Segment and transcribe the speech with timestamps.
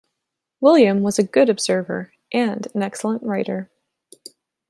[0.59, 3.69] William was a good observer, and an excellent writer.